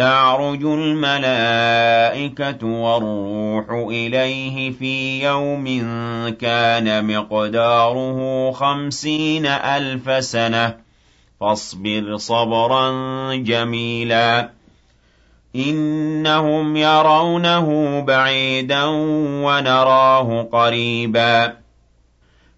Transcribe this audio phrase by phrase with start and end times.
[0.00, 5.66] تعرج الملائكة والروح إليه في يوم
[6.40, 10.76] كان مقداره خمسين ألف سنة
[11.40, 12.90] فاصبر صبرا
[13.34, 14.50] جميلا
[15.56, 18.84] إنهم يرونه بعيدا
[19.44, 21.56] ونراه قريبا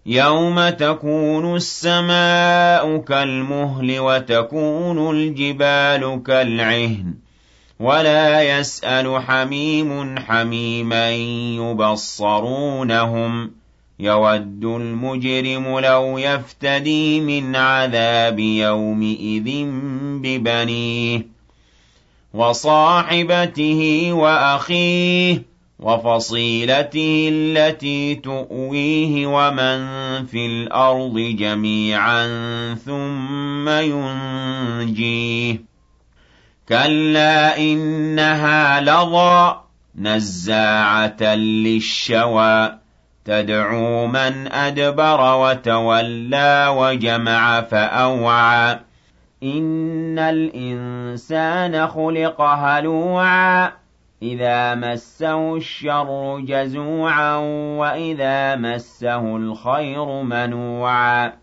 [0.05, 7.22] يوم تكون السماء كالمهل وتكون الجبال كالعهن
[7.83, 11.11] ولا يسأل حميم حميما
[11.59, 13.51] يبصرونهم.
[13.99, 19.65] يود المجرم لو يفتدي من عذاب يومئذ
[20.21, 21.25] ببنيه
[22.33, 25.43] وصاحبته وأخيه
[25.79, 29.79] وفصيلته التي تؤويه ومن
[30.25, 32.27] في الأرض جميعا
[32.85, 35.72] ثم ينجيه.
[36.69, 39.61] كَلَّا إِنَّهَا لَظَىٰ
[39.95, 42.79] نَزَّاعَةً لِّلشَّوَىٰ.
[43.25, 48.79] تَدْعُو مَنْ أَدْبَرَ وَتَوَلَّىٰ وَجَمَعَ فَأَوْعَىٰ.
[49.43, 53.71] إِنَّ الْإِنسَانَ خُلِقَ هَلُوعًا.
[54.23, 57.35] إِذَا مَسَّهُ الشَّرُّ جَزُوعًا
[57.77, 61.42] وَإِذَا مَسَّهُ الْخَيْرُ مَنُوعًا.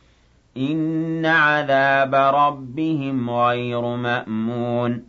[0.57, 5.03] إِنَّ عَذَابَ رَبِّهِمْ غَيْرُ مَأْمُونٍ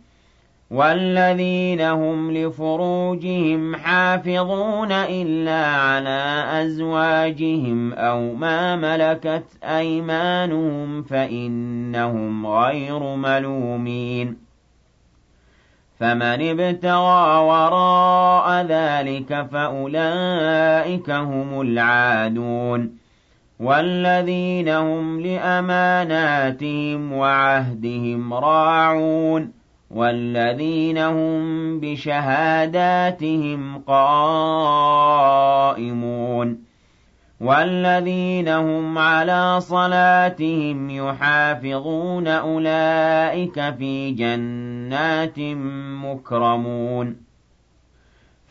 [0.71, 14.37] وَالَّذِينَ هُمْ لِفُرُوجِهِمْ حَافِظُونَ إِلَّا عَلَىٰ أَزْوَاجِهِمْ أَوْ مَا مَلَكَتْ أَيْمَانُهُمْ فَإِنَّهُمْ غَيْرُ مَلُومِينَ
[15.99, 23.02] فَمَنِ ابْتَغَىٰ وَرَاءَ ذَٰلِكَ فَأُولَٰئِكَ هُمُ الْعَادُونَ
[23.63, 29.51] وَالَّذِينَ هُمْ لِأَمَانَاتِهِمْ وَعَهْدِهِمْ رَاعُونَ
[29.91, 35.13] وَالَّذِينَ هُم بِشَهَادَاتِهِمْ قَائِمُونَ
[37.41, 45.39] وَالَّذِينَ هُمْ عَلَىٰ صَلَاتِهِمْ يُحَافِظُونَ أُولَٰئِكَ فِي جَنَّاتٍ
[46.03, 47.32] مُّكْرَمُونَ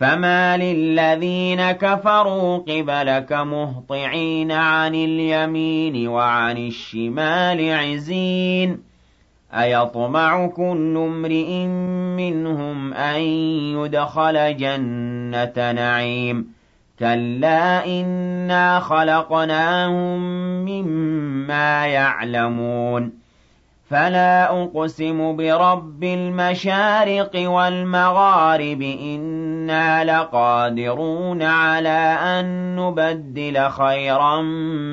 [0.03, 8.79] فَمَالِ الَّذِينَ كَفَرُوا قِبَلَكَ مُهْطِعِينَ عَنِ الْيَمِينِ وَعَنِ الشِّمَالِ عِزِينَ
[9.55, 11.67] أَيَطْمَعُ كُلُّ امْرِئٍ
[12.19, 13.21] مِّنْهُمْ أَن
[13.79, 16.47] يُدْخَلَ جَنَّةَ نَعِيمٍ
[16.99, 20.19] كَلَّا إِنَّا خَلَقْنَاهُم
[20.65, 23.13] مِّمَّا يَعْلَمُونَ
[23.91, 28.83] فَلَا أُقْسِمُ بِرَبِّ الْمَشَارِقِ وَالْمَغَارِبِ
[29.63, 34.41] إِنَّا لَقَادِرُونَ عَلَىٰ أَن نُّبَدِّلَ خَيْرًا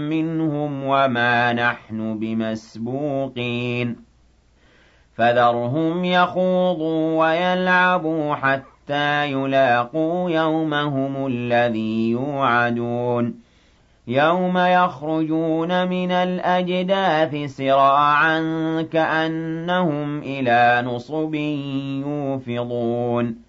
[0.10, 3.96] مِّنْهُمْ وَمَا نَحْنُ بِمَسْبُوقِينَ
[5.18, 13.36] فَذَرْهُمْ يَخُوضُوا وَيَلْعَبُوا حَتَّىٰ يُلَاقُوا يَوْمَهُمُ الَّذِي يُوعَدُونَ
[14.08, 18.40] يَوْمَ يَخْرُجُونَ مِنَ الْأَجْدَاثِ سِرَاعًا
[18.94, 21.36] كَأَنَّهُمْ إِلَىٰ نُصُبٍ
[22.06, 23.49] يُوفِضُونَ